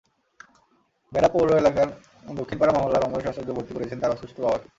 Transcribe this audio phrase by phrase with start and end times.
[1.11, 1.87] বেড়া পৌর এলাকার
[2.35, 4.67] দক্ষিণপাড়া মহল্লার অমরেশ আচার্য ভর্তি করিয়েছেন তাঁর অসুস্থ বাবাকে।